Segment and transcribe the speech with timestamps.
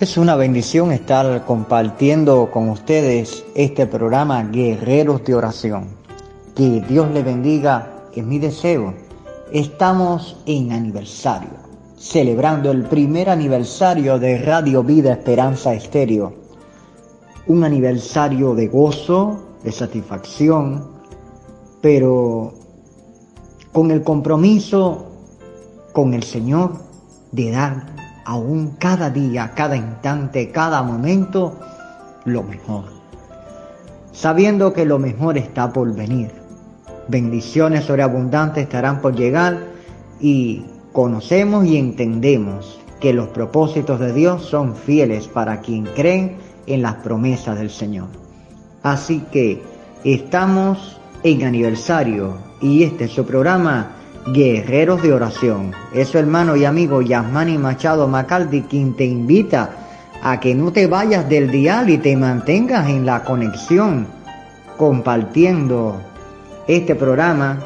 [0.00, 5.88] Es una bendición estar compartiendo con ustedes este programa Guerreros de Oración.
[6.54, 8.94] Que Dios le bendiga, es mi deseo.
[9.50, 11.50] Estamos en aniversario,
[11.96, 16.32] celebrando el primer aniversario de Radio Vida Esperanza Estéreo.
[17.48, 20.92] Un aniversario de gozo, de satisfacción,
[21.80, 22.54] pero
[23.72, 25.06] con el compromiso
[25.92, 26.74] con el Señor
[27.32, 27.97] de dar
[28.28, 31.58] aún cada día, cada instante, cada momento,
[32.26, 32.84] lo mejor.
[34.12, 36.30] Sabiendo que lo mejor está por venir.
[37.08, 39.58] Bendiciones sobreabundantes estarán por llegar
[40.20, 46.36] y conocemos y entendemos que los propósitos de Dios son fieles para quien creen
[46.66, 48.08] en las promesas del Señor.
[48.82, 49.62] Así que
[50.04, 53.92] estamos en aniversario y este es su programa
[54.32, 55.72] Guerreros de Oración.
[55.94, 59.70] Es su hermano y amigo Yasmani Machado Macaldi quien te invita
[60.22, 64.06] a que no te vayas del dial y te mantengas en la conexión
[64.76, 66.00] compartiendo
[66.66, 67.58] este programa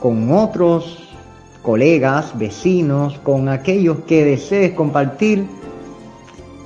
[0.00, 1.08] con otros
[1.62, 5.46] colegas, vecinos, con aquellos que desees compartir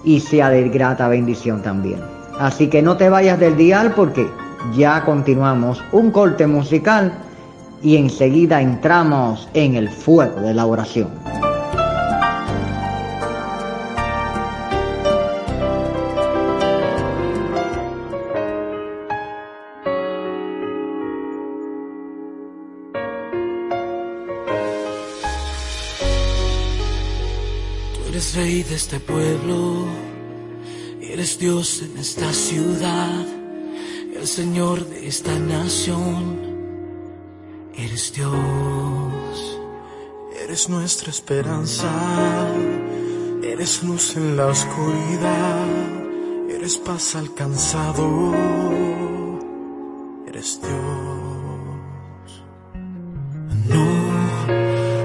[0.04, 2.00] y sea de grata bendición también.
[2.38, 4.28] Así que no te vayas del dial porque
[4.76, 7.23] ya continuamos un corte musical
[7.84, 11.10] y enseguida entramos en el fuego de la oración.
[27.92, 29.84] Tú eres rey de este pueblo,
[31.02, 33.26] eres Dios en esta ciudad,
[34.16, 36.53] el Señor de esta nación
[37.76, 39.58] Eres Dios,
[40.44, 41.90] eres nuestra esperanza,
[43.42, 45.66] eres luz en la oscuridad,
[46.48, 48.32] eres paz alcanzado,
[50.28, 52.44] eres Dios.
[53.66, 53.86] No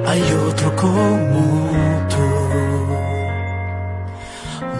[0.07, 2.28] hay otro como tú,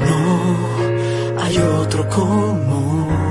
[0.06, 2.60] no hay otro como
[3.10, 3.29] vienen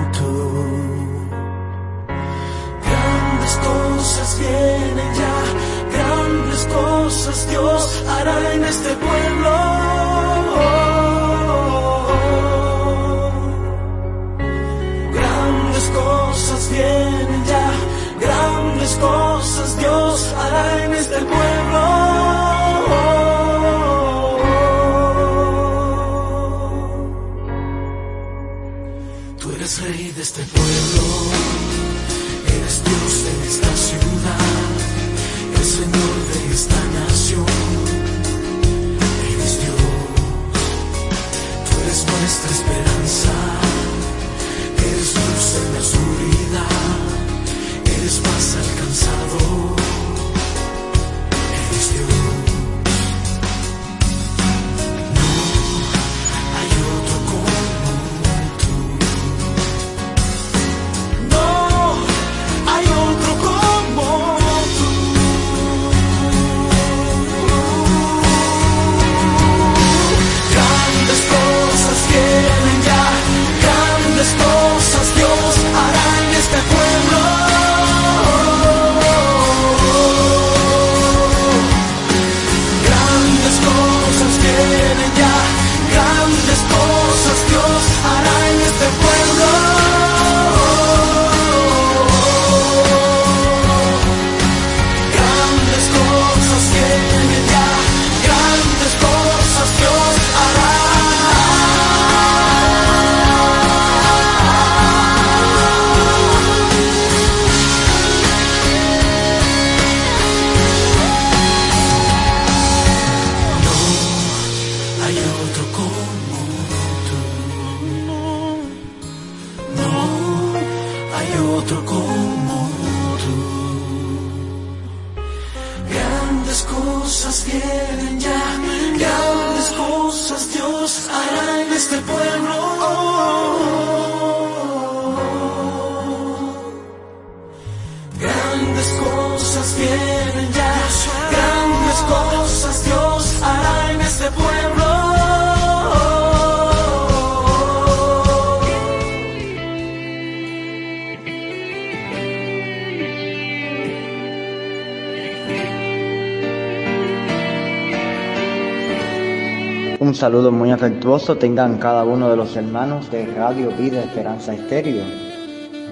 [160.18, 165.04] saludo muy afectuoso tengan cada uno de los hermanos de Radio Vida Esperanza Estéreo.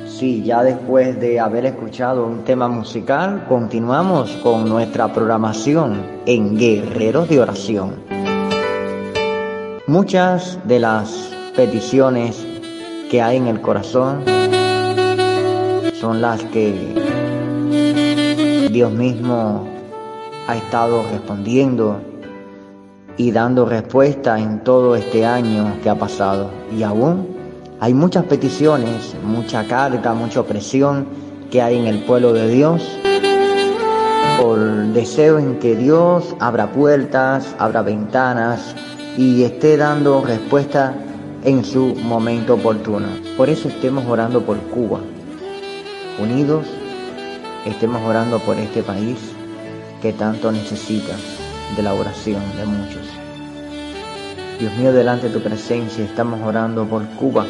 [0.08, 7.28] Sí, ya después de haber escuchado un tema musical, continuamos con nuestra programación en Guerreros
[7.28, 8.02] de Oración.
[9.87, 12.44] Muchas de las peticiones
[13.08, 14.25] que hay en el corazón
[16.00, 16.75] son las que
[18.73, 19.69] Dios mismo
[20.49, 22.00] ha estado respondiendo
[23.16, 26.50] y dando respuesta en todo este año que ha pasado.
[26.76, 27.36] Y aún
[27.80, 31.06] hay muchas peticiones, mucha carga, mucha opresión
[31.50, 32.82] que hay en el pueblo de Dios
[34.40, 34.58] por
[34.92, 38.74] deseo en que Dios abra puertas, abra ventanas
[39.16, 40.94] y esté dando respuesta
[41.44, 43.06] en su momento oportuno.
[43.36, 45.00] Por eso estemos orando por Cuba.
[46.18, 46.66] Unidos,
[47.64, 49.18] estemos orando por este país
[50.02, 51.14] que tanto necesita
[51.74, 53.06] de la oración de muchos.
[54.60, 57.46] Dios mío, delante de tu presencia estamos orando por Cuba,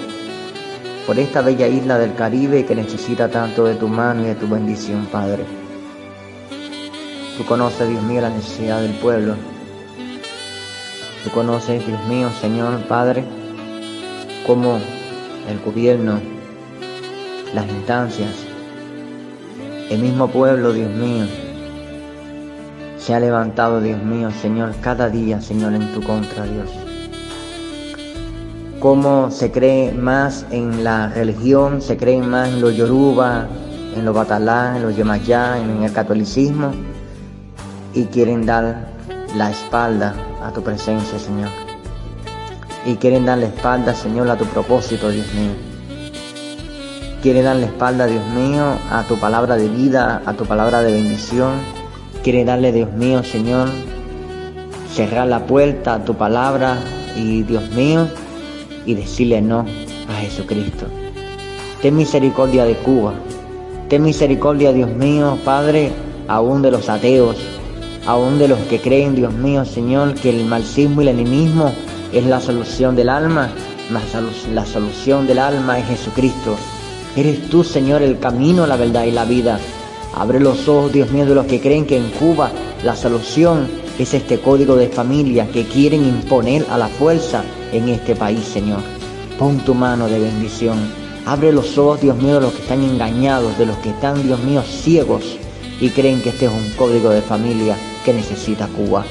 [1.07, 4.49] por esta bella isla del Caribe que necesita tanto de tu mano y de tu
[4.49, 5.45] bendición, Padre.
[7.37, 9.37] Tú conoces, Dios mío, la necesidad del pueblo.
[11.23, 13.25] Tú conoces, Dios mío, Señor, Padre,
[14.47, 14.81] cómo
[15.49, 16.19] el gobierno,
[17.55, 18.31] las instancias,
[19.91, 21.27] el mismo pueblo, Dios mío,
[23.07, 26.69] se ha levantado, Dios mío, Señor, cada día, Señor, en tu contra, Dios.
[28.81, 33.47] Cómo se cree más en la religión, se cree más en los yoruba,
[33.95, 36.73] en los batalá, en los yemayá, en el catolicismo,
[37.95, 38.89] y quieren dar
[39.37, 40.13] la espalda
[40.43, 41.51] a tu presencia, Señor.
[42.87, 45.53] Y quieren dar la espalda, Señor, a tu propósito, Dios mío.
[47.23, 50.91] Quieren dar la espalda, Dios mío, a tu palabra de vida, a tu palabra de
[50.91, 51.76] bendición
[52.27, 53.69] quiere darle, Dios mío, Señor,
[54.93, 56.77] cerrar la puerta a tu palabra
[57.17, 58.09] y, Dios mío,
[58.85, 60.87] y decirle no a Jesucristo.
[61.81, 63.15] Ten misericordia de Cuba.
[63.89, 65.93] Ten misericordia, Dios mío, Padre,
[66.27, 67.37] aún de los ateos,
[68.07, 71.71] aún de los que creen, Dios mío, Señor, que el marxismo y el enemismo
[72.13, 73.51] es la solución del alma,
[73.93, 74.03] más
[74.53, 76.57] la solución del alma es Jesucristo.
[77.15, 79.61] Eres tú, Señor, el camino, la verdad y la vida.
[80.17, 82.51] Abre los ojos, Dios mío, de los que creen que en Cuba
[82.83, 83.69] la solución
[83.99, 88.81] es este código de familia que quieren imponer a la fuerza en este país, Señor.
[89.39, 90.79] Pon tu mano de bendición.
[91.27, 94.43] Abre los ojos, Dios mío, de los que están engañados, de los que están, Dios
[94.43, 95.37] mío, ciegos
[95.83, 99.05] y creen que este es un código de familia que necesita Cuba.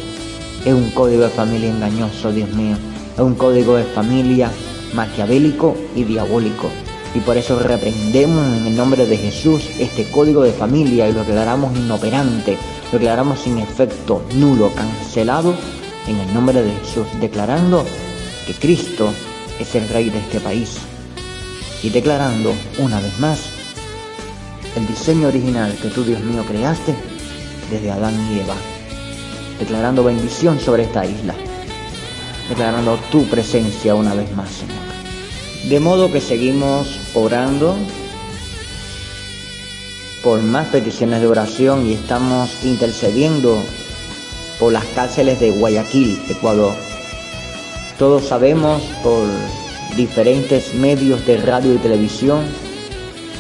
[0.66, 2.78] Es un código de familia engañoso, Dios mío.
[3.14, 4.50] Es un código de familia
[4.96, 6.72] maquiavélico y diabólico
[7.16, 11.24] y por eso reprendemos en el nombre de Jesús este código de familia y lo
[11.24, 12.58] declaramos inoperante,
[12.92, 15.56] lo declaramos sin efecto, nulo, cancelado
[16.08, 17.86] en el nombre de Jesús, declarando
[18.46, 19.10] que Cristo
[19.60, 20.78] es el rey de este país
[21.82, 23.40] y declarando una vez más
[24.76, 26.94] el diseño original que tú, Dios mío, creaste
[27.72, 28.56] desde Adán y Eva,
[29.58, 31.34] declarando bendición sobre esta isla,
[32.50, 34.85] declarando tu presencia una vez más, Señor.
[35.70, 37.76] De modo que seguimos orando
[40.24, 43.58] por más peticiones de oración y estamos intercediendo
[44.60, 46.76] por las cárceles de Guayaquil, Ecuador.
[47.98, 49.26] Todos sabemos por
[49.98, 52.44] diferentes medios de radio y televisión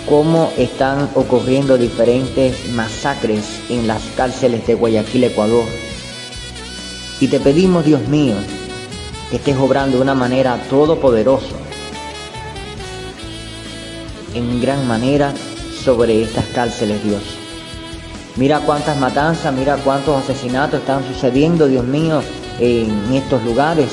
[0.09, 5.65] cómo están ocurriendo diferentes masacres en las cárceles de Guayaquil, Ecuador.
[7.19, 8.33] Y te pedimos, Dios mío,
[9.29, 11.64] que estés obrando de una manera todopoderosa
[14.35, 15.33] en gran manera
[15.83, 17.23] sobre estas cárceles, Dios.
[18.35, 22.21] Mira cuántas matanzas, mira cuántos asesinatos están sucediendo, Dios mío,
[22.59, 23.89] en estos lugares.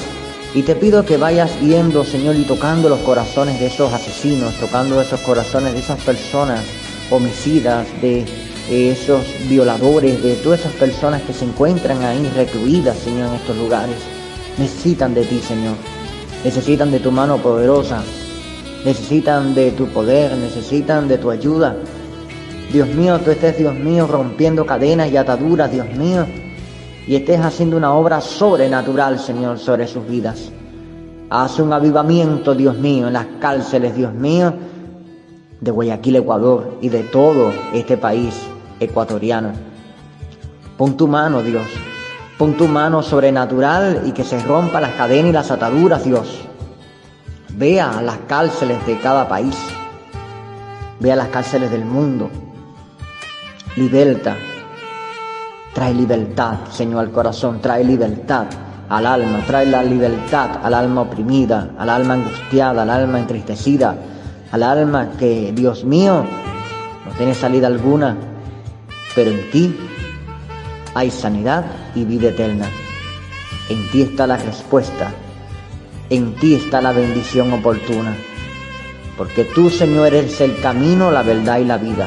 [0.54, 5.00] Y te pido que vayas yendo, Señor, y tocando los corazones de esos asesinos, tocando
[5.00, 6.60] esos corazones de esas personas
[7.10, 8.24] homicidas, de
[8.68, 13.96] esos violadores, de todas esas personas que se encuentran ahí recluidas, Señor, en estos lugares.
[14.58, 15.76] Necesitan de ti, Señor.
[16.44, 18.02] Necesitan de tu mano poderosa
[18.84, 21.76] necesitan de tu poder, necesitan de tu ayuda.
[22.72, 26.26] Dios mío, tú estés, Dios mío, rompiendo cadenas y ataduras, Dios mío,
[27.06, 30.50] y estés haciendo una obra sobrenatural, Señor, sobre sus vidas.
[31.30, 34.54] Haz un avivamiento, Dios mío, en las cárceles, Dios mío,
[35.60, 38.34] de Guayaquil, Ecuador, y de todo este país
[38.80, 39.52] ecuatoriano.
[40.76, 41.66] Pon tu mano, Dios.
[42.38, 46.48] Pon tu mano sobrenatural y que se rompa las cadenas y las ataduras, Dios.
[47.56, 49.56] Vea las cárceles de cada país.
[51.00, 52.30] Vea las cárceles del mundo.
[53.76, 54.36] Liberta.
[55.74, 57.60] Trae libertad, Señor, al corazón.
[57.60, 58.46] Trae libertad
[58.92, 63.96] al alma, trae la libertad al alma oprimida, al alma angustiada, al alma entristecida,
[64.50, 66.24] al alma que, Dios mío,
[67.06, 68.16] no tiene salida alguna,
[69.14, 69.74] pero en ti
[70.94, 72.66] hay sanidad y vida eterna.
[73.70, 75.10] En ti está la respuesta,
[76.12, 78.14] en ti está la bendición oportuna,
[79.16, 82.06] porque tú, Señor, eres el camino, la verdad y la vida.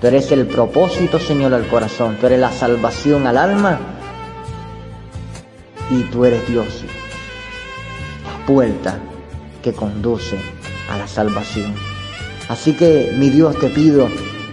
[0.00, 3.78] Tú eres el propósito, Señor, al corazón, tú eres la salvación al alma
[5.90, 6.84] y tú eres Dios,
[8.24, 8.98] la puerta
[9.62, 10.38] que conduce
[10.90, 11.74] a la salvación.
[12.48, 14.08] Así que, mi Dios, te pido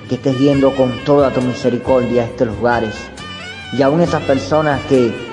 [0.10, 2.96] que estés yendo con toda tu misericordia estos lugares.
[3.72, 5.33] Y aún esas personas que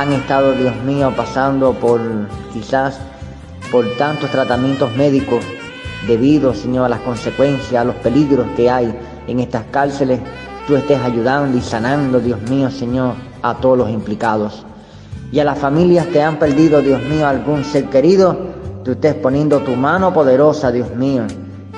[0.00, 2.00] han estado, Dios mío, pasando por
[2.52, 2.98] quizás
[3.70, 5.44] por tantos tratamientos médicos
[6.08, 8.92] debido, Señor, a las consecuencias, a los peligros que hay
[9.28, 10.18] en estas cárceles,
[10.66, 14.66] tú estés ayudando y sanando, Dios mío, Señor, a todos los implicados.
[15.30, 18.36] Y a las familias que han perdido, Dios mío, algún ser querido,
[18.84, 21.22] tú estés poniendo tu mano poderosa, Dios mío,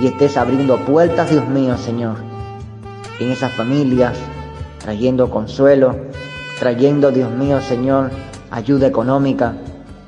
[0.01, 2.17] y estés abriendo puertas, Dios mío, Señor,
[3.21, 4.17] en esas familias,
[4.79, 5.95] trayendo consuelo,
[6.59, 8.11] trayendo, Dios mío, Señor,
[8.51, 9.55] ayuda económica.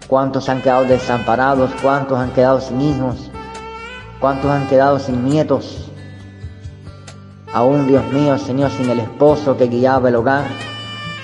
[0.08, 1.70] ¿Cuántos han quedado desamparados?
[1.82, 3.30] ¿Cuántos han quedado sin hijos?
[4.20, 5.90] ¿Cuántos han quedado sin nietos?
[7.52, 10.46] Aún, Dios mío, Señor, sin el esposo que guiaba el hogar.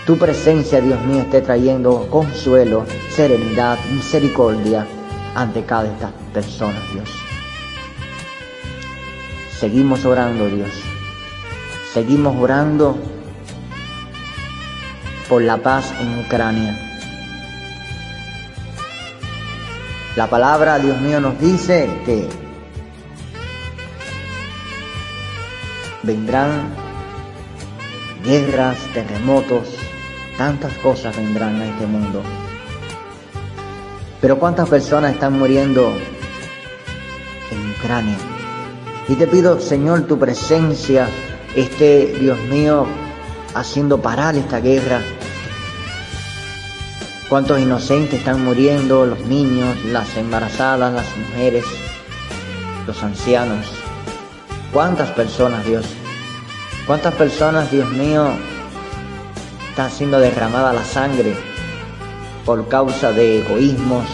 [0.07, 4.87] Tu presencia, Dios mío, esté trayendo consuelo, serenidad, misericordia
[5.35, 7.09] ante cada de estas personas, Dios.
[9.59, 10.71] Seguimos orando, Dios.
[11.93, 12.99] Seguimos orando
[15.41, 16.79] la paz en Ucrania.
[20.17, 22.29] La palabra, Dios mío, nos dice que
[26.03, 26.75] vendrán
[28.25, 29.76] guerras, terremotos,
[30.38, 32.23] tantas cosas vendrán a este mundo.
[34.21, 35.93] Pero ¿cuántas personas están muriendo
[37.50, 38.17] en Ucrania?
[39.09, 41.09] Y te pido, Señor, tu presencia
[41.55, 42.87] esté, Dios mío,
[43.55, 45.00] haciendo parar esta guerra.
[47.35, 51.64] Cuántos inocentes están muriendo, los niños, las embarazadas, las mujeres,
[52.87, 53.67] los ancianos.
[54.73, 55.85] ¿Cuántas personas, Dios?
[56.87, 58.29] ¿Cuántas personas, Dios mío,
[59.69, 61.35] están siendo derramada la sangre
[62.47, 64.07] por causa de egoísmos,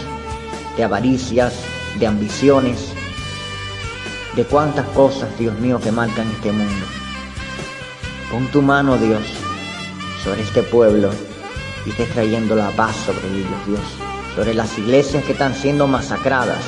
[0.75, 1.53] de avaricias,
[1.99, 2.91] de ambiciones,
[4.35, 6.85] de cuántas cosas, Dios mío, que marcan este mundo?
[8.31, 9.21] Pon tu mano, Dios,
[10.23, 11.11] sobre este pueblo
[11.85, 13.81] y estés trayendo la paz sobre ellos, Dios.
[14.35, 16.63] Sobre las iglesias que están siendo masacradas,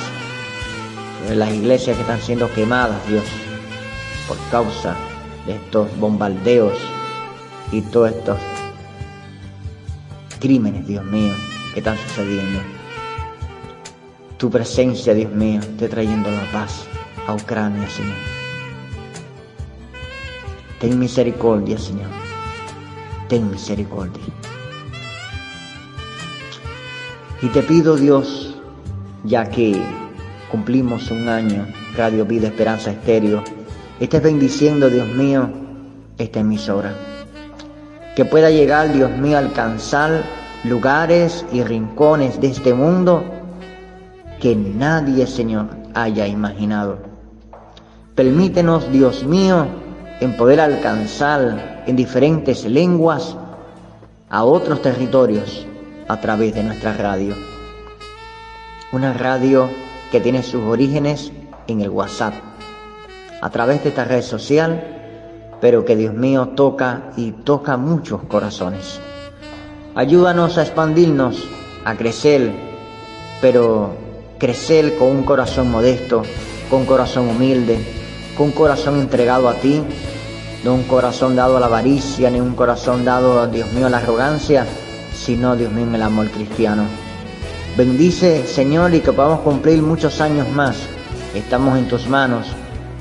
[1.21, 3.23] sobre las iglesias que están siendo quemadas, Dios,
[4.27, 4.95] por causa
[5.45, 6.77] de estos bombardeos
[7.71, 8.37] y todos estos
[10.39, 11.33] crímenes, Dios mío,
[11.73, 12.59] que están sucediendo.
[14.37, 16.85] Tu presencia, Dios mío, esté trayendo la paz
[17.27, 18.17] a Ucrania, Señor.
[20.79, 22.09] Ten misericordia, Señor.
[23.29, 24.21] Ten misericordia.
[27.43, 28.55] Y te pido, Dios,
[29.25, 29.75] ya que
[30.49, 33.43] cumplimos un año, Radio Vida Esperanza Estéreo,
[33.99, 35.49] estés bendiciendo, Dios mío,
[36.17, 36.95] esta emisora.
[38.15, 40.23] Que pueda llegar, Dios mío, a alcanzar
[40.63, 43.25] lugares y rincones de este mundo
[44.39, 46.99] que nadie, Señor, haya imaginado.
[48.15, 49.67] Permítenos, Dios mío,
[50.21, 53.35] en poder alcanzar en diferentes lenguas
[54.29, 55.67] a otros territorios
[56.13, 57.35] a través de nuestra radio.
[58.91, 59.67] Una radio
[60.11, 61.31] que tiene sus orígenes
[61.65, 62.35] en el WhatsApp,
[63.41, 68.99] a través de esta red social, pero que Dios mío toca y toca muchos corazones.
[69.95, 71.47] Ayúdanos a expandirnos,
[71.83, 72.51] a crecer,
[73.41, 73.95] pero
[74.37, 76.21] crecer con un corazón modesto,
[76.69, 77.79] con un corazón humilde,
[78.37, 79.81] con un corazón entregado a ti,
[80.63, 83.97] no un corazón dado a la avaricia, ni un corazón dado, Dios mío, a la
[83.97, 84.67] arrogancia,
[85.23, 86.83] sino, Dios mío, en el amor cristiano.
[87.77, 90.77] Bendice, Señor, y que podamos cumplir muchos años más.
[91.33, 92.47] Estamos en tus manos.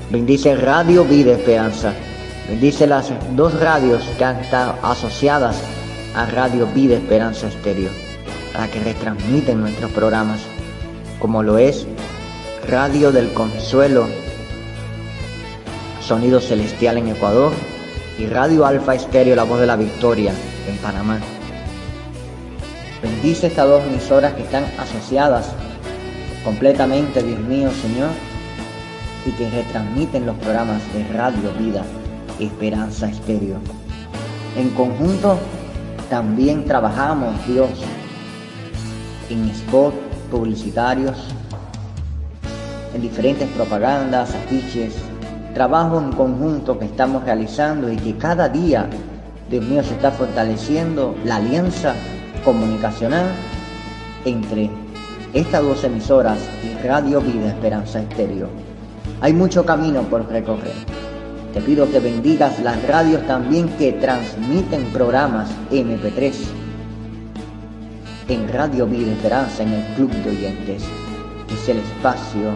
[0.09, 1.93] Bendice Radio Vida Esperanza.
[2.47, 5.61] Bendice las dos radios que han estado asociadas
[6.15, 7.89] a Radio Vida Esperanza Estéreo,
[8.53, 10.41] para que retransmiten nuestros programas,
[11.19, 11.85] como lo es
[12.67, 14.07] Radio del Consuelo
[16.01, 17.51] Sonido Celestial en Ecuador
[18.17, 20.33] y Radio Alfa Estéreo La Voz de la Victoria
[20.67, 21.19] en Panamá.
[23.03, 25.51] Bendice estas dos emisoras que están asociadas
[26.45, 28.11] completamente, Dios mío, Señor,
[29.25, 31.83] y que retransmiten los programas de Radio Vida
[32.39, 33.57] Esperanza Estéreo.
[34.55, 35.37] En conjunto,
[36.09, 37.71] también trabajamos, Dios,
[39.29, 39.93] en spot
[40.31, 41.17] publicitarios,
[42.95, 44.93] en diferentes propagandas, afiches,
[45.53, 48.87] trabajo en conjunto que estamos realizando y que cada día,
[49.49, 51.95] Dios mío, se está fortaleciendo la alianza
[52.43, 53.31] comunicacional
[54.25, 54.69] entre
[55.33, 58.47] estas dos emisoras y Radio Vida Esperanza Estéreo.
[59.21, 60.73] Hay mucho camino por recorrer.
[61.53, 66.33] Te pido que bendigas las radios también que transmiten programas MP3
[68.29, 70.83] en Radio Vida Esperanza, en el Club de Oyentes,
[71.47, 72.51] que es el espacio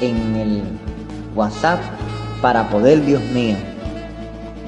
[0.00, 0.62] en el
[1.34, 1.80] WhatsApp
[2.42, 3.56] para poder, Dios mío,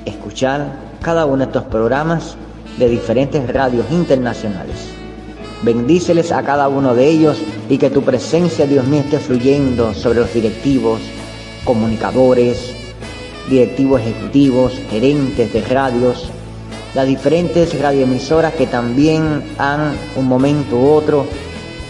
[0.05, 0.67] escuchar
[1.02, 2.37] cada uno de estos programas
[2.79, 4.77] de diferentes radios internacionales.
[5.62, 10.21] Bendíceles a cada uno de ellos y que tu presencia, Dios mío, esté fluyendo sobre
[10.21, 11.00] los directivos,
[11.65, 12.75] comunicadores,
[13.49, 16.31] directivos ejecutivos, gerentes de radios,
[16.95, 21.27] las diferentes radioemisoras que también han un momento u otro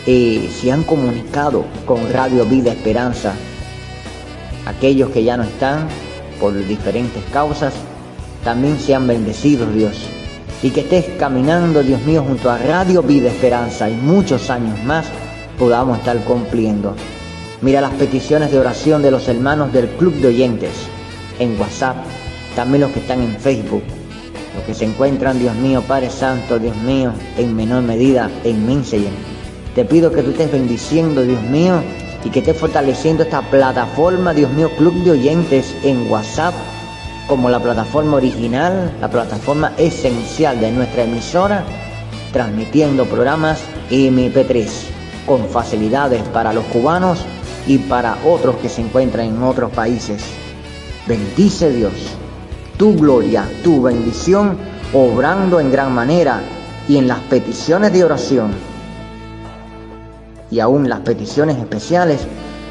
[0.06, 3.34] eh, se han comunicado con Radio Vida Esperanza.
[4.66, 5.88] Aquellos que ya no están
[6.40, 7.74] por diferentes causas,
[8.44, 10.19] también sean bendecidos, Dios.
[10.62, 15.06] Y que estés caminando, Dios mío, junto a Radio Vida Esperanza y muchos años más
[15.58, 16.94] podamos estar cumpliendo.
[17.62, 20.70] Mira las peticiones de oración de los hermanos del Club de Oyentes
[21.38, 21.96] en WhatsApp,
[22.56, 23.82] también los que están en Facebook,
[24.54, 29.12] los que se encuentran, Dios mío, Padre Santo, Dios mío, en menor medida en Messenger.
[29.74, 31.80] Te pido que tú estés bendiciendo, Dios mío,
[32.24, 36.54] y que estés fortaleciendo esta plataforma, Dios mío, Club de Oyentes en WhatsApp,
[37.30, 41.62] como la plataforma original, la plataforma esencial de nuestra emisora,
[42.32, 44.68] transmitiendo programas MP3
[45.26, 47.20] con facilidades para los cubanos
[47.68, 50.24] y para otros que se encuentran en otros países.
[51.06, 51.92] Bendice Dios,
[52.76, 54.58] tu gloria, tu bendición,
[54.92, 56.40] obrando en gran manera
[56.88, 58.50] y en las peticiones de oración
[60.50, 62.26] y aún las peticiones especiales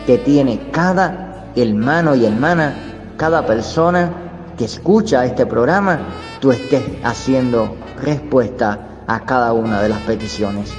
[0.05, 2.75] que tiene cada hermano y hermana,
[3.15, 4.25] cada persona
[4.59, 6.01] que escucha este programa,
[6.41, 10.73] tú estés haciendo respuesta a cada una de las peticiones.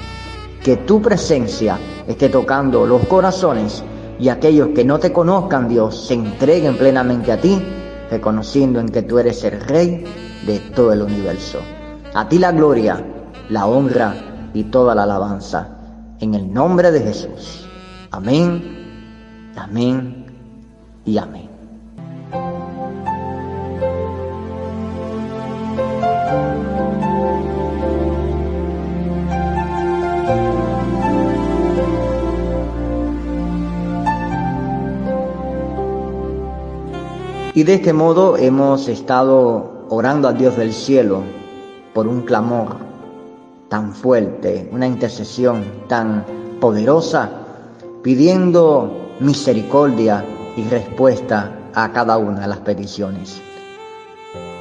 [0.63, 3.83] Que tu presencia esté tocando los corazones
[4.19, 7.59] y aquellos que no te conozcan, Dios, se entreguen plenamente a ti,
[8.11, 10.05] reconociendo en que tú eres el Rey
[10.47, 11.61] de todo el universo.
[12.13, 13.03] A ti la gloria,
[13.49, 14.15] la honra
[14.53, 15.69] y toda la alabanza.
[16.19, 17.67] En el nombre de Jesús.
[18.11, 20.27] Amén, amén
[21.07, 21.50] y amén.
[37.53, 41.23] Y de este modo hemos estado orando a Dios del cielo
[41.93, 42.77] por un clamor
[43.69, 46.25] tan fuerte, una intercesión tan
[46.61, 47.29] poderosa,
[48.03, 50.25] pidiendo misericordia
[50.57, 53.43] y respuesta a cada una de las peticiones.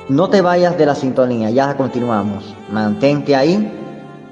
[0.10, 2.56] No te vayas de la sintonía, ya continuamos.
[2.72, 3.72] Mantente ahí.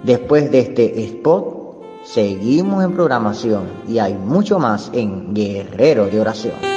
[0.02, 6.77] Después de este spot, seguimos en programación y hay mucho más en Guerrero de Oración.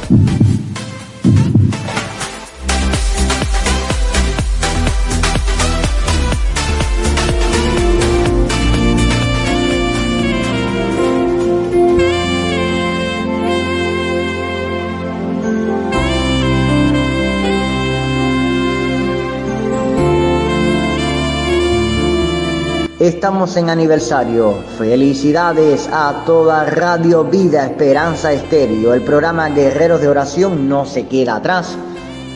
[23.01, 24.53] Estamos en aniversario.
[24.77, 28.93] Felicidades a toda Radio Vida Esperanza Estéreo.
[28.93, 31.75] El programa Guerreros de Oración no se queda atrás,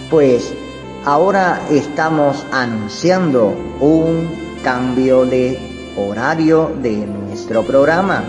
[0.10, 0.52] pues
[1.06, 4.28] ahora estamos anunciando un
[4.64, 8.24] cambio de horario de nuestro programa.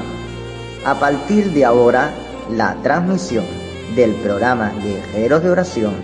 [0.85, 2.11] A partir de ahora,
[2.55, 3.47] la transmisión
[3.95, 5.95] del programa Guerreros de Oración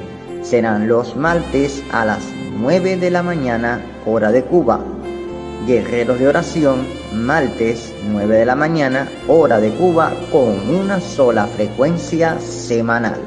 [0.40, 2.23] serán los martes a las
[2.59, 4.81] 9 de la mañana, hora de Cuba
[5.66, 12.40] Guerreros de Oración, martes 9 de la mañana, hora de Cuba, con una sola frecuencia
[12.40, 13.20] semanal.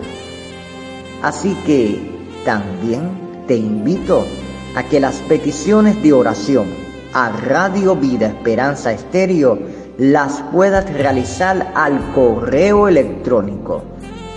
[1.21, 1.97] Así que
[2.43, 3.09] también
[3.47, 4.25] te invito
[4.75, 6.67] a que las peticiones de oración
[7.13, 9.57] a Radio Vida Esperanza Estéreo
[9.97, 13.83] las puedas realizar al correo electrónico.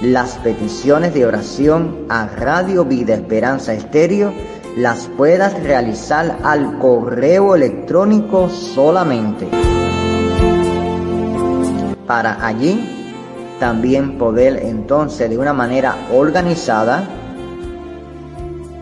[0.02, 4.32] Las peticiones de oración a Radio Vida Esperanza Estéreo
[4.78, 9.48] las puedas realizar al correo electrónico solamente.
[12.06, 17.02] Para allí también poder entonces de una manera organizada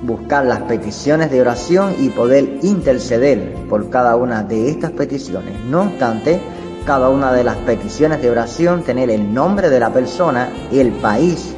[0.03, 5.55] buscar las peticiones de oración y poder interceder por cada una de estas peticiones.
[5.65, 6.43] No obstante,
[6.85, 11.55] cada una de las peticiones de oración tener el nombre de la persona, el país,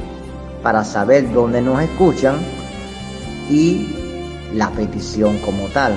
[0.62, 2.36] para saber dónde nos escuchan
[3.50, 4.07] y
[4.54, 5.92] la petición como tal.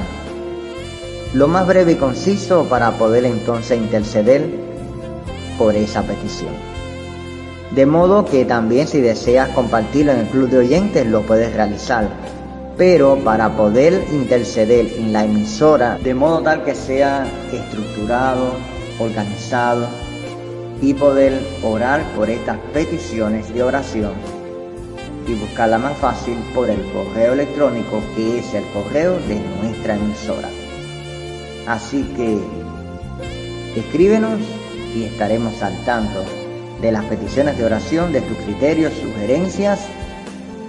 [1.34, 4.50] Lo más breve y conciso para poder entonces interceder
[5.58, 6.52] por esa petición.
[7.74, 12.10] De modo que también si deseas compartirlo en el club de oyentes lo puedes realizar.
[12.78, 18.56] Pero para poder interceder en la emisora de modo tal que sea estructurado,
[19.00, 19.88] organizado
[20.82, 24.12] y poder orar por estas peticiones de oración
[25.32, 30.50] y buscarla más fácil por el correo electrónico que es el correo de nuestra emisora.
[31.67, 32.38] Así que
[33.80, 34.39] escríbenos
[34.96, 36.26] y estaremos al tanto
[36.82, 39.80] de las peticiones de oración, de tus criterios, sugerencias,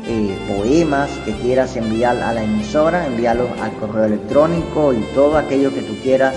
[0.07, 5.75] eh, poemas que quieras enviar a la emisora, enviarlos al correo electrónico y todo aquello
[5.75, 6.37] que tú quieras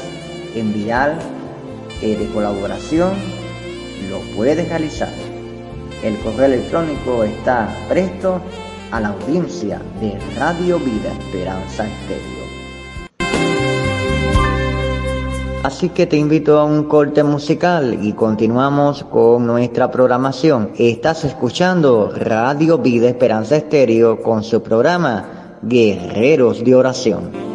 [0.56, 1.20] enviar
[2.02, 3.14] eh, de colaboración,
[4.10, 5.10] lo puedes realizar.
[6.06, 8.40] El correo electrónico está presto
[8.92, 12.46] a la audiencia de Radio Vida Esperanza Estéreo.
[15.64, 20.74] Así que te invito a un corte musical y continuamos con nuestra programación.
[20.78, 27.55] Estás escuchando Radio Vida Esperanza Estéreo con su programa Guerreros de Oración.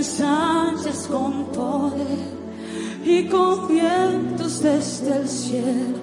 [0.00, 2.32] Ensanchas con poder
[3.04, 5.98] y con vientos desde el cielo.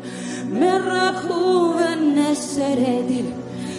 [0.51, 3.25] Me rejuveneceré,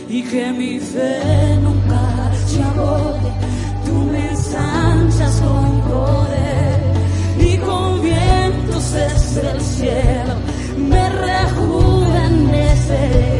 [0.09, 3.31] y que mi fe nunca se agote.
[3.87, 6.83] Tú me ensanchas con poder
[7.39, 10.35] y con vientos desde el cielo.
[10.79, 13.38] Me rejuveneceré,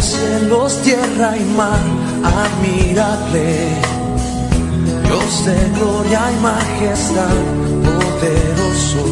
[0.00, 1.80] cielos, tierra y mar,
[2.24, 3.68] admirable.
[5.04, 7.36] Dios de gloria y majestad,
[7.84, 9.04] poderoso.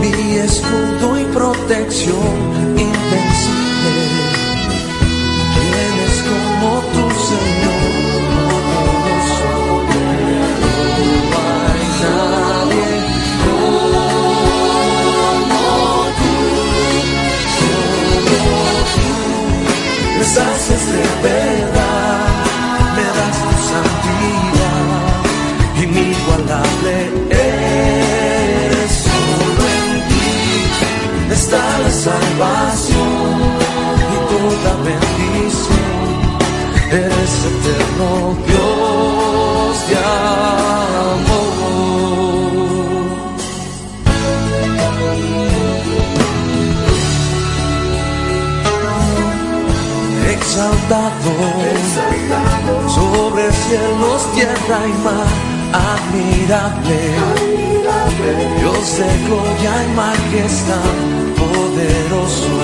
[0.00, 2.83] mi escudo y protección
[20.92, 22.18] de verdad,
[22.96, 24.86] me das tu santidad,
[25.84, 26.96] inigualable
[27.30, 30.34] eres solo en ti
[31.32, 33.34] está la salvación
[34.12, 35.94] y toda bendición.
[36.90, 39.96] Eres eterno Dios de
[50.54, 51.34] Exaltado,
[52.86, 55.26] sobre cielos, tierra y mar,
[55.90, 57.00] admirable.
[58.60, 60.94] Dios de gloria y majestad,
[61.40, 62.54] poderoso.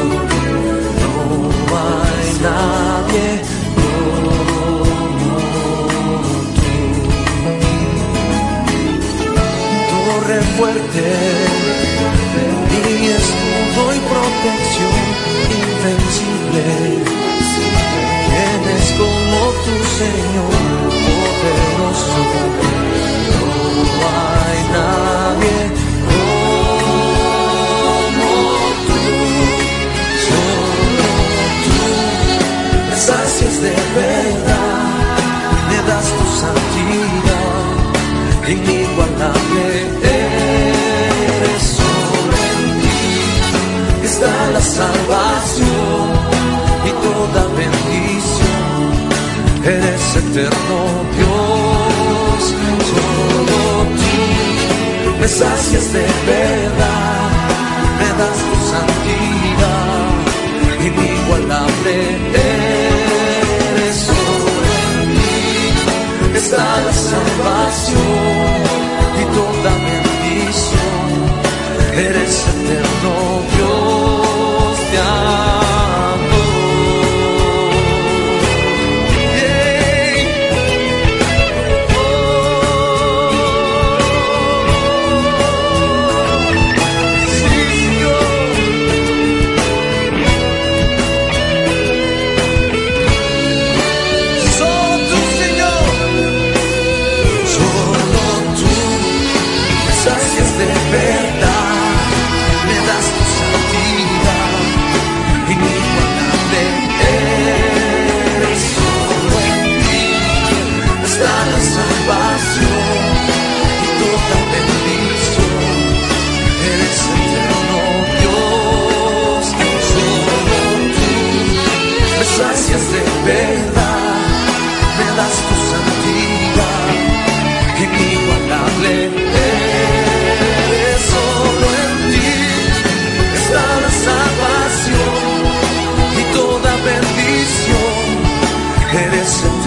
[1.66, 3.26] No hay nadie
[3.74, 4.30] como
[5.18, 5.32] tú.
[9.90, 11.06] Torre fuerte,
[12.70, 15.02] mi escudo y protección
[15.58, 17.09] invencible.
[18.90, 20.54] ¿Quién es como tu Señor
[21.06, 22.22] poderoso?
[23.76, 25.58] No hay nadie
[27.70, 28.28] como
[28.86, 29.00] tú,
[30.26, 31.08] solo
[31.64, 31.78] tú
[32.88, 35.18] me sacias de verdad,
[35.68, 37.58] me das tu santidad,
[38.48, 39.66] inigualable
[40.02, 46.08] eres solo en ti está la salvación
[46.86, 47.49] y toda.
[49.62, 50.78] Eres eterno
[51.16, 52.42] Dios,
[52.90, 53.60] solo
[55.04, 57.30] tú me sacias de verdad,
[57.98, 60.08] me das tu santidad,
[60.80, 61.94] inigualable
[62.32, 68.00] eres solo en ti, está la salvación
[69.20, 69.72] y toda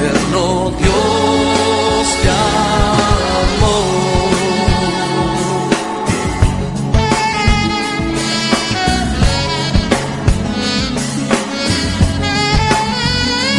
[0.04, 3.76] eterno Dios, te amo.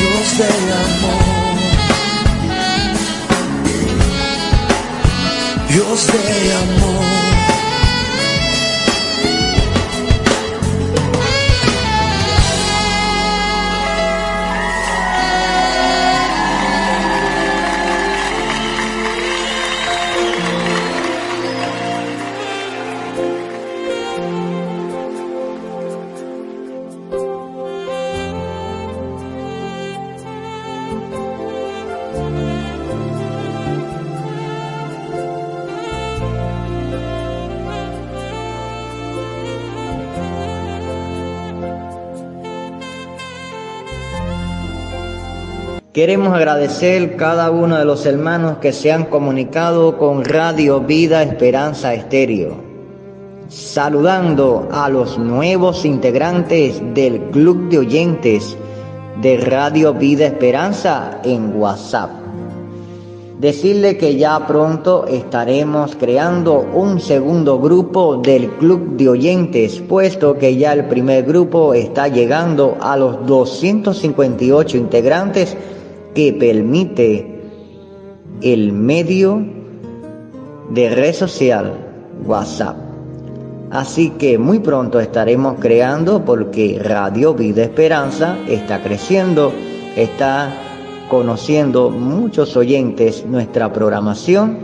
[0.00, 0.48] Dios te
[0.84, 1.24] amor.
[5.68, 6.83] Dios te amor.
[45.94, 51.94] Queremos agradecer cada uno de los hermanos que se han comunicado con Radio Vida Esperanza
[51.94, 52.56] Estéreo.
[53.48, 58.56] Saludando a los nuevos integrantes del Club de Oyentes
[59.22, 62.10] de Radio Vida Esperanza en WhatsApp.
[63.38, 70.56] Decirle que ya pronto estaremos creando un segundo grupo del Club de Oyentes, puesto que
[70.56, 75.56] ya el primer grupo está llegando a los 258 integrantes
[76.14, 77.42] que permite
[78.40, 79.44] el medio
[80.70, 81.72] de red social
[82.26, 82.76] WhatsApp.
[83.70, 89.52] Así que muy pronto estaremos creando porque Radio Vida Esperanza está creciendo,
[89.96, 90.52] está
[91.08, 94.58] conociendo muchos oyentes nuestra programación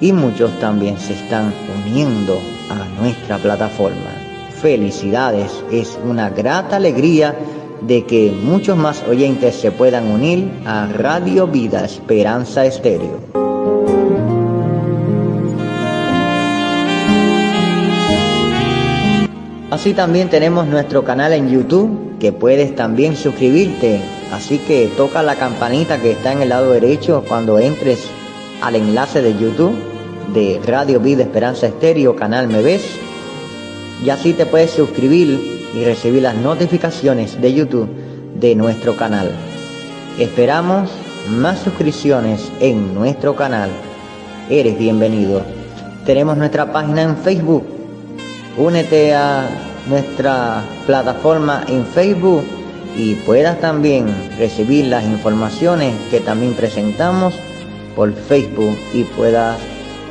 [0.00, 1.52] y muchos también se están
[1.84, 2.38] uniendo
[2.70, 4.10] a nuestra plataforma.
[4.60, 7.36] Felicidades, es una grata alegría
[7.86, 13.18] de que muchos más oyentes se puedan unir a Radio Vida Esperanza Estéreo.
[19.70, 24.00] Así también tenemos nuestro canal en YouTube que puedes también suscribirte.
[24.32, 28.06] Así que toca la campanita que está en el lado derecho cuando entres
[28.62, 29.74] al enlace de YouTube
[30.32, 32.86] de Radio Vida Esperanza Estéreo, canal Me Ves.
[34.02, 37.88] Y así te puedes suscribir y recibir las notificaciones de YouTube
[38.36, 39.30] de nuestro canal.
[40.18, 40.90] Esperamos
[41.28, 43.70] más suscripciones en nuestro canal.
[44.48, 45.42] Eres bienvenido.
[46.06, 47.64] Tenemos nuestra página en Facebook.
[48.56, 49.48] Únete a
[49.88, 52.44] nuestra plataforma en Facebook
[52.96, 54.06] y puedas también
[54.38, 57.34] recibir las informaciones que también presentamos
[57.96, 59.58] por Facebook y puedas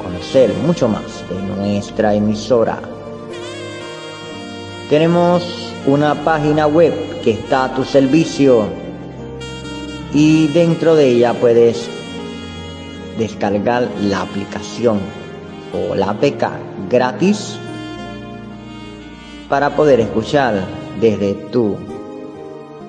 [0.04, 2.93] conocer mucho más de nuestra emisora.
[4.94, 8.68] Tenemos una página web que está a tu servicio
[10.14, 11.90] y dentro de ella puedes
[13.18, 15.00] descargar la aplicación
[15.74, 16.46] o la APK
[16.92, 17.58] gratis
[19.50, 20.64] para poder escuchar
[21.02, 21.76] desde tu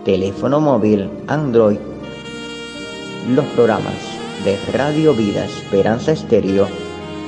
[0.05, 1.79] teléfono móvil Android
[3.31, 3.95] los programas
[4.45, 6.69] de Radio Vida Esperanza Estéreo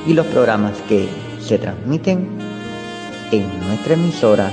[0.06, 1.08] y los programas que
[1.40, 2.28] se transmiten
[3.32, 4.50] en nuestra emisora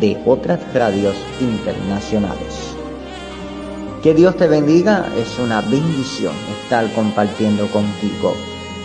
[0.00, 2.74] de otras radios internacionales.
[4.02, 8.34] Que Dios te bendiga, es una bendición estar compartiendo contigo.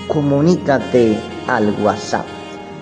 [0.08, 2.26] Comunícate al WhatsApp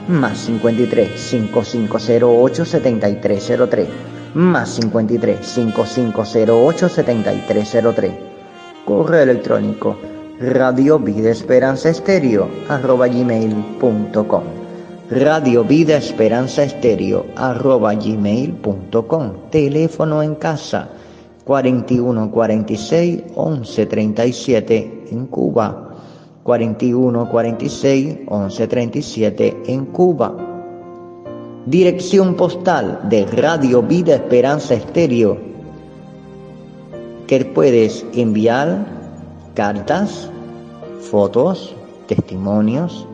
[0.07, 3.87] más 53 5508 7303
[4.35, 8.11] más 53 5508 7303
[8.85, 9.97] correo electrónico
[10.39, 14.56] radio vida esperanza estéreo arroba gmail.com
[15.09, 20.89] radio vida esperanza estéreo arroba gmail.com teléfono en casa
[21.45, 25.87] 41 46 11 37 en Cuba
[26.43, 30.35] 41 46 11 37 en Cuba.
[31.65, 35.37] Dirección postal de Radio Vida Esperanza Estéreo
[37.27, 38.85] que puedes enviar
[39.53, 40.29] cartas,
[40.99, 41.75] fotos,
[42.07, 43.06] testimonios,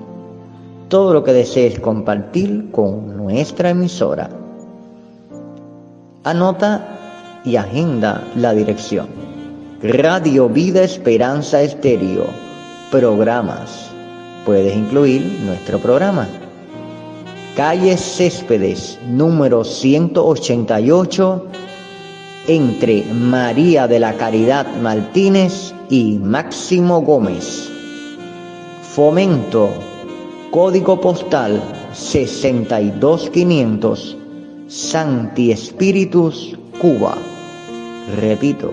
[0.88, 4.29] todo lo que desees compartir con nuestra emisora.
[6.23, 9.07] Anota y agenda la dirección.
[9.81, 12.43] Radio Vida Esperanza Estéreo
[12.93, 13.89] programas.
[14.45, 16.27] Puedes incluir nuestro programa.
[17.57, 21.47] Calle Céspedes, número 188,
[22.47, 27.67] entre María de la Caridad Martínez y Máximo Gómez.
[28.93, 29.71] Fomento,
[30.54, 31.62] código postal
[31.93, 34.18] 62500,
[34.68, 37.18] Santi Espíritus, Cuba.
[38.22, 38.72] Repito,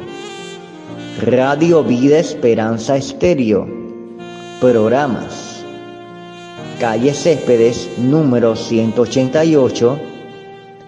[1.23, 3.67] Radio Vida Esperanza Estéreo
[4.61, 5.65] programas.
[6.79, 9.99] Calle Céspedes, número 188,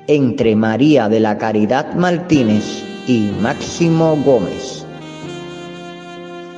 [0.09, 4.72] entre María de la Caridad Martínez y Máximo Gómez.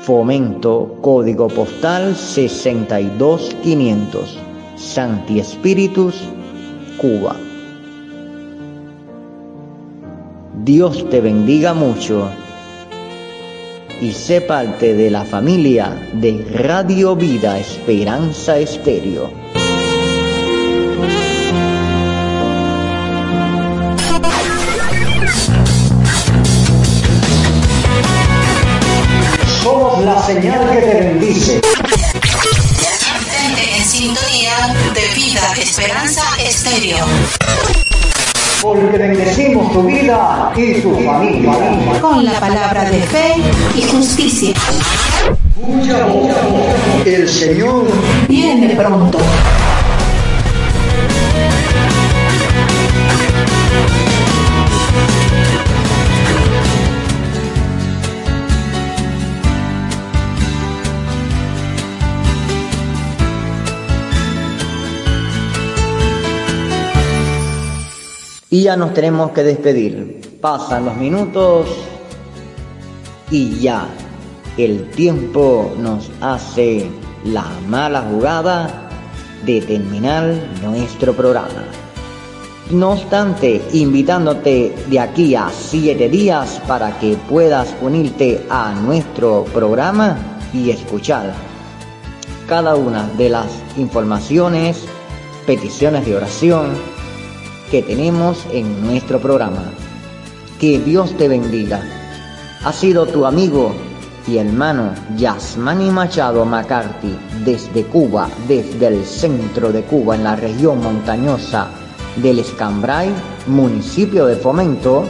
[0.07, 4.39] Fomento Código Postal 62500,
[4.77, 6.29] Santi Espíritus,
[6.99, 7.35] Cuba.
[10.63, 12.29] Dios te bendiga mucho
[14.03, 19.44] y sé parte de la familia de Radio Vida Esperanza Estéreo.
[30.27, 31.61] Señal que te bendice.
[33.77, 37.05] en sintonía de Vida Esperanza Estéreo
[38.63, 41.53] porque bendecimos tu vida y tu familia.
[42.01, 43.35] Con la palabra de fe
[43.77, 44.55] y justicia.
[47.05, 47.87] El Señor
[48.27, 49.19] viene pronto.
[68.55, 70.39] Y ya nos tenemos que despedir.
[70.41, 71.67] Pasan los minutos
[73.29, 73.89] y ya
[74.57, 76.89] el tiempo nos hace
[77.25, 78.89] la mala jugada
[79.45, 81.65] de terminar nuestro programa.
[82.71, 90.17] No obstante, invitándote de aquí a siete días para que puedas unirte a nuestro programa
[90.53, 91.35] y escuchar
[92.47, 94.85] cada una de las informaciones,
[95.45, 96.94] peticiones de oración,
[97.71, 99.65] que tenemos en nuestro programa.
[100.61, 101.83] Que Dios te bendiga.
[102.65, 103.75] Ha sido tu amigo
[104.27, 110.83] y hermano Yasmani Machado McCarthy desde Cuba, desde el centro de Cuba, en la región
[110.83, 111.69] montañosa
[112.17, 113.13] del Escambray,
[113.47, 115.05] municipio de Fomento,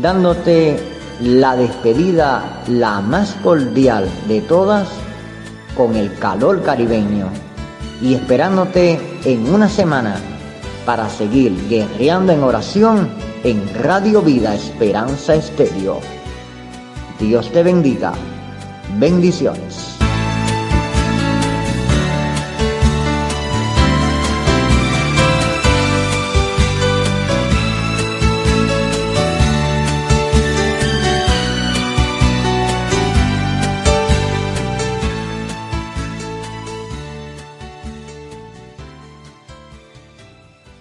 [0.00, 0.76] dándote
[1.20, 4.88] la despedida la más cordial de todas
[5.76, 7.28] con el calor caribeño
[8.02, 10.16] y esperándote en una semana
[10.86, 13.08] para seguir guerreando en oración
[13.42, 16.00] en Radio Vida Esperanza Estéreo.
[17.18, 18.12] Dios te bendiga.
[18.98, 19.85] Bendiciones.